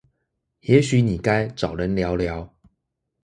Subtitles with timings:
[0.61, 2.51] 也許你該找人聊聊